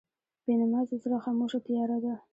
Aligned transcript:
بېنمازه 0.45 0.95
زړه 1.03 1.17
خاموشه 1.23 1.59
تیاره 1.65 1.97
ده. 2.03 2.13